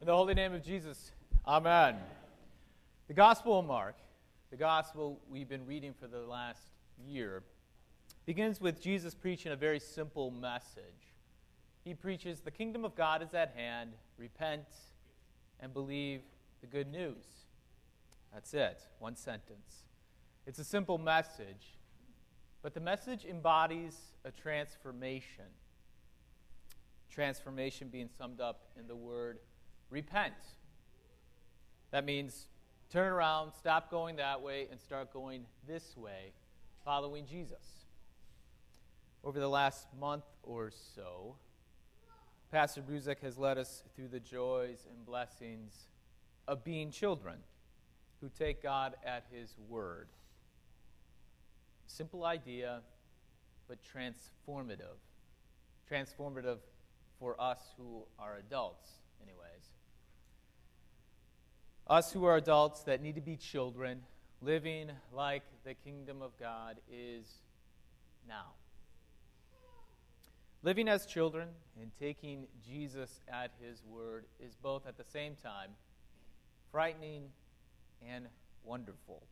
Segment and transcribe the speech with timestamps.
[0.00, 1.12] In the holy name of Jesus,
[1.46, 1.96] Amen.
[3.06, 3.96] The Gospel of Mark,
[4.50, 6.62] the Gospel we've been reading for the last
[7.06, 7.42] year,
[8.24, 11.12] begins with Jesus preaching a very simple message.
[11.84, 14.64] He preaches, The kingdom of God is at hand, repent
[15.60, 16.22] and believe
[16.62, 17.26] the good news.
[18.32, 19.82] That's it, one sentence.
[20.46, 21.76] It's a simple message,
[22.62, 25.44] but the message embodies a transformation.
[27.10, 29.40] Transformation being summed up in the word
[29.90, 30.34] repent.
[31.90, 32.46] That means
[32.90, 36.32] turn around, stop going that way, and start going this way,
[36.84, 37.86] following Jesus.
[39.22, 41.36] Over the last month or so,
[42.50, 45.72] Pastor Bruzek has led us through the joys and blessings
[46.48, 47.36] of being children
[48.20, 50.08] who take God at His word.
[51.86, 52.80] Simple idea,
[53.68, 54.98] but transformative.
[55.90, 56.58] Transformative
[57.18, 58.88] for us who are adults,
[59.22, 59.70] anyways.
[61.90, 64.02] Us who are adults that need to be children,
[64.40, 67.26] living like the kingdom of God is
[68.28, 68.52] now.
[70.62, 71.48] Living as children
[71.82, 75.70] and taking Jesus at his word is both at the same time
[76.70, 77.24] frightening
[78.08, 78.26] and
[78.62, 79.24] wonderful.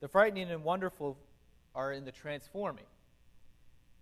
[0.00, 1.18] The frightening and wonderful
[1.74, 2.86] are in the transforming,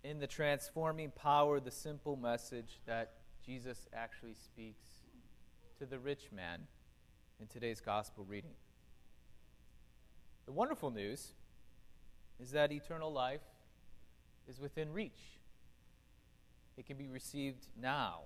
[0.05, 4.84] in the transforming power, the simple message that Jesus actually speaks
[5.78, 6.61] to the rich man
[7.43, 8.53] in today's gospel reading.
[10.47, 11.33] The wonderful news
[12.41, 13.41] is that eternal life
[14.48, 15.41] is within reach.
[16.77, 18.20] It can be received now.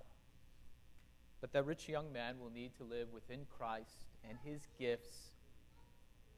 [1.41, 5.31] But that rich young man will need to live within Christ and his gifts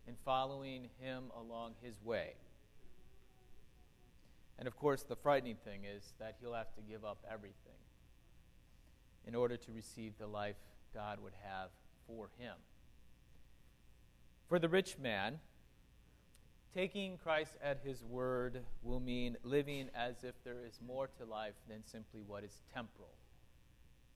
[0.08, 2.36] in following him along his way.
[4.58, 7.82] And of course, the frightening thing is that he'll have to give up everything
[9.28, 10.56] in order to receive the life
[10.94, 11.72] God would have
[12.08, 12.56] for him.
[14.50, 15.38] For the rich man,
[16.74, 21.54] taking Christ at his word will mean living as if there is more to life
[21.70, 23.14] than simply what is temporal,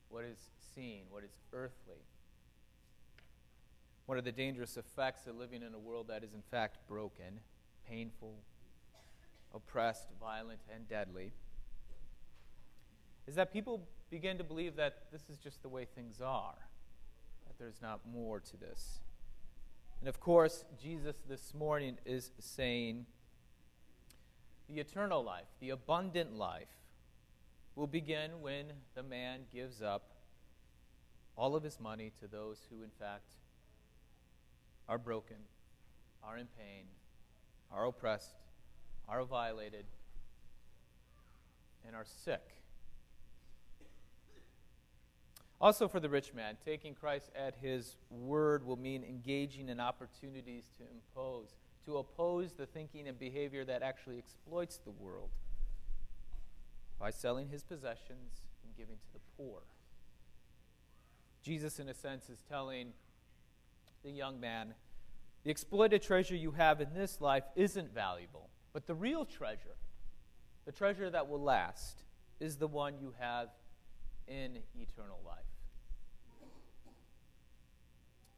[0.08, 0.38] what is
[0.74, 2.02] seen, what is earthly.
[4.06, 7.38] One of the dangerous effects of living in a world that is in fact broken,
[7.88, 8.34] painful,
[9.54, 11.32] oppressed, violent, and deadly
[13.28, 16.58] is that people begin to believe that this is just the way things are,
[17.46, 18.98] that there's not more to this.
[20.00, 23.06] And of course, Jesus this morning is saying
[24.68, 26.68] the eternal life, the abundant life,
[27.74, 30.10] will begin when the man gives up
[31.36, 33.34] all of his money to those who, in fact,
[34.88, 35.36] are broken,
[36.22, 36.84] are in pain,
[37.72, 38.34] are oppressed,
[39.08, 39.86] are violated,
[41.86, 42.63] and are sick.
[45.60, 50.64] Also, for the rich man, taking Christ at his word will mean engaging in opportunities
[50.78, 51.54] to impose,
[51.86, 55.30] to oppose the thinking and behavior that actually exploits the world
[56.98, 59.60] by selling his possessions and giving to the poor.
[61.42, 62.92] Jesus, in a sense, is telling
[64.02, 64.74] the young man
[65.44, 69.76] the exploited treasure you have in this life isn't valuable, but the real treasure,
[70.64, 72.02] the treasure that will last,
[72.40, 73.48] is the one you have
[74.28, 75.38] in eternal life.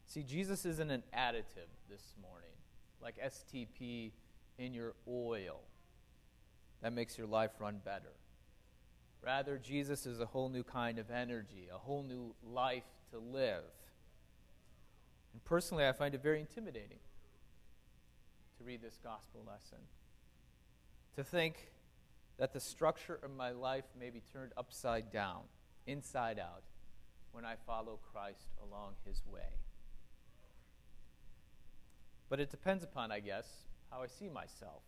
[0.07, 2.55] See, Jesus isn't an additive this morning,
[3.03, 4.13] like STP
[4.59, 5.61] in your oil
[6.83, 8.13] that makes your life run better.
[9.23, 13.65] Rather, Jesus is a whole new kind of energy, a whole new life to live.
[15.33, 16.99] And personally, I find it very intimidating
[18.59, 19.79] to read this gospel lesson.
[21.17, 21.73] To think
[22.39, 25.41] that the structure of my life may be turned upside down,
[25.87, 26.65] inside out,
[27.33, 29.61] when I follow Christ along his way.
[32.29, 33.47] But it depends upon, I guess,
[33.91, 34.83] how I see myself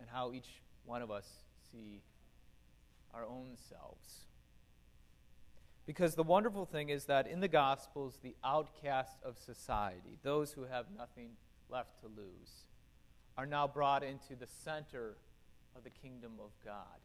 [0.00, 1.26] and how each one of us
[1.70, 2.02] see
[3.14, 4.26] our own selves.
[5.86, 10.62] Because the wonderful thing is that in the Gospels, the outcasts of society, those who
[10.64, 11.30] have nothing
[11.68, 12.66] left to lose,
[13.36, 15.16] are now brought into the center
[15.76, 17.00] of the kingdom of God.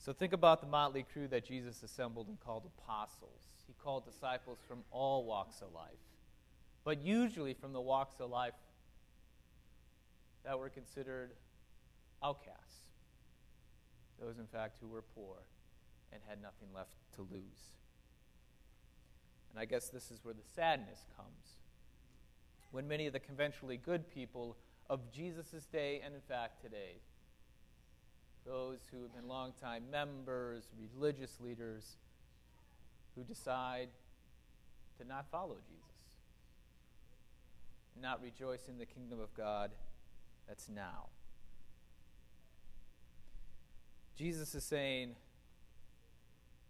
[0.00, 3.42] So think about the motley crew that Jesus assembled and called apostles.
[3.66, 6.00] He called disciples from all walks of life,
[6.84, 8.54] but usually from the walks of life
[10.42, 11.32] that were considered
[12.24, 12.86] outcasts.
[14.18, 15.36] Those, in fact, who were poor
[16.12, 17.74] and had nothing left to lose.
[19.50, 21.58] And I guess this is where the sadness comes.
[22.70, 24.56] When many of the conventionally good people
[24.88, 27.00] of Jesus' day, and in fact today,
[28.46, 30.64] those who have been longtime members,
[30.94, 31.96] religious leaders,
[33.14, 33.88] who decide
[34.98, 36.16] to not follow Jesus,
[38.00, 39.70] not rejoice in the kingdom of God
[40.48, 41.06] that's now.
[44.16, 45.14] Jesus is saying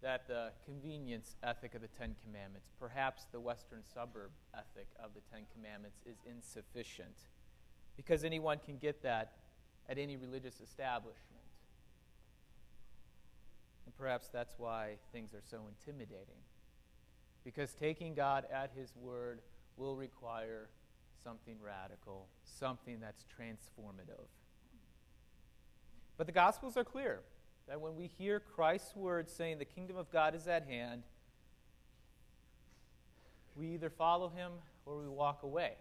[0.02, 5.20] that the convenience ethic of the Ten Commandments, perhaps the Western suburb ethic of the
[5.32, 7.16] Ten Commandments, is insufficient
[7.96, 9.32] because anyone can get that
[9.88, 11.39] at any religious establishment.
[13.86, 16.42] And perhaps that's why things are so intimidating.
[17.44, 19.40] Because taking God at His word
[19.76, 20.68] will require
[21.24, 24.28] something radical, something that's transformative.
[26.16, 27.20] But the Gospels are clear
[27.66, 31.02] that when we hear Christ's words saying the kingdom of God is at hand,
[33.54, 34.52] we either follow him
[34.86, 35.74] or we walk away.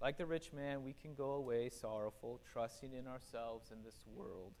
[0.00, 4.52] Like the rich man, we can go away sorrowful, trusting in ourselves and this world.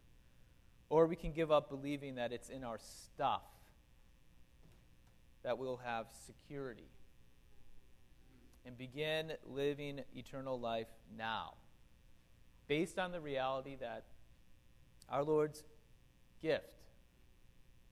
[0.90, 3.42] Or we can give up believing that it's in our stuff
[5.42, 6.90] that we'll have security
[8.66, 11.54] and begin living eternal life now,
[12.68, 14.04] based on the reality that
[15.08, 15.64] our Lord's
[16.42, 16.74] gift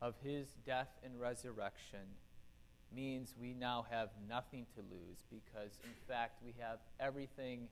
[0.03, 2.01] of his death and resurrection
[2.95, 7.69] means we now have nothing to lose because, in fact, we have everything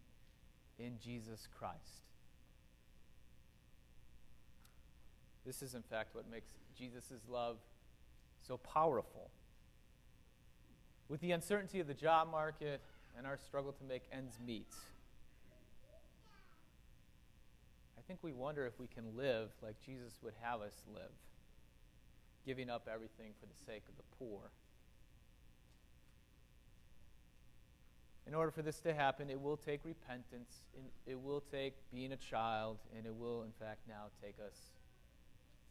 [0.79, 2.05] in Jesus Christ.
[5.45, 7.57] This is, in fact, what makes Jesus' love
[8.47, 9.31] so powerful.
[11.09, 12.81] With the uncertainty of the job market
[13.17, 14.75] and our struggle to make ends meet,
[17.97, 21.11] I think we wonder if we can live like Jesus would have us live,
[22.45, 24.51] giving up everything for the sake of the poor.
[28.27, 30.63] In order for this to happen, it will take repentance,
[31.07, 34.57] it will take being a child, and it will, in fact, now take us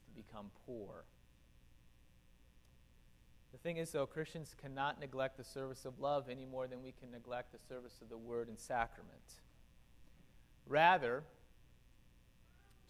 [0.05, 1.03] to become poor.
[3.51, 6.93] The thing is, though, Christians cannot neglect the service of love any more than we
[6.93, 9.41] can neglect the service of the word and sacrament.
[10.67, 11.23] Rather,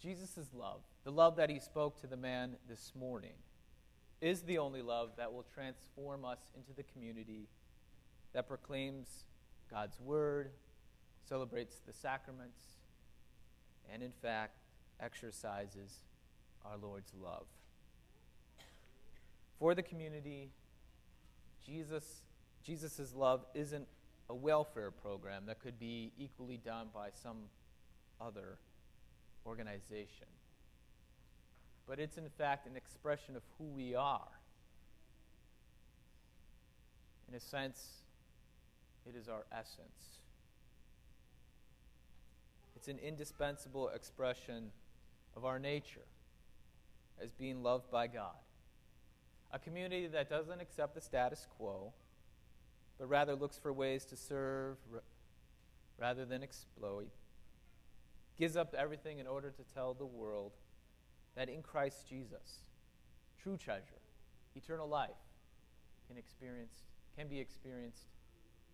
[0.00, 3.34] Jesus' love, the love that he spoke to the man this morning,
[4.20, 7.48] is the only love that will transform us into the community
[8.32, 9.24] that proclaims
[9.70, 10.50] God's word,
[11.28, 12.60] celebrates the sacraments,
[13.92, 14.58] and in fact
[15.00, 15.92] exercises
[16.64, 17.46] our Lord's love.
[19.58, 20.50] For the community,
[21.64, 22.22] Jesus
[22.66, 23.86] Jesus' love isn't
[24.28, 27.36] a welfare program that could be equally done by some
[28.20, 28.58] other
[29.46, 30.26] organization.
[31.86, 34.26] But it's in fact an expression of who we are.
[37.28, 38.02] In a sense,
[39.08, 40.18] it is our essence.
[42.74, 44.70] It's an indispensable expression
[45.36, 46.06] of our nature
[47.22, 48.36] as being loved by God.
[49.52, 51.92] A community that doesn't accept the status quo,
[52.98, 54.76] but rather looks for ways to serve
[55.98, 57.08] rather than exploit,
[58.38, 60.52] gives up everything in order to tell the world
[61.36, 62.66] that in Christ Jesus,
[63.42, 64.02] true treasure,
[64.54, 65.10] eternal life,
[66.08, 66.82] can, experience,
[67.16, 68.04] can be experienced